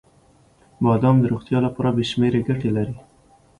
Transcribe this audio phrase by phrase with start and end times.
[0.83, 2.95] •بادام د روغتیا لپاره بې شمیره ګټې لري.